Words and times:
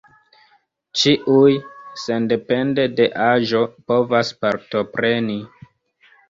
Ĉiuj, 1.01 1.51
sendepende 2.03 2.85
de 3.01 3.07
aĝo, 3.27 3.61
povas 3.93 4.33
partopreni. 4.47 5.39